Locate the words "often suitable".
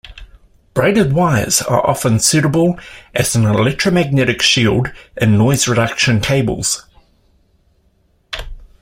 1.87-2.79